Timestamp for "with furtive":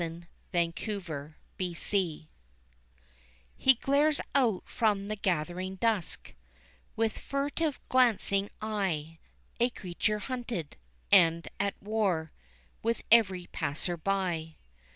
6.95-7.79